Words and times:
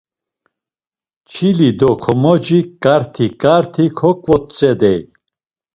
Çili 1.29 1.69
do 1.79 1.91
komoci 2.03 2.59
ǩarti 2.83 3.27
ǩarti 3.41 3.85
koǩvotzedey. 3.97 5.01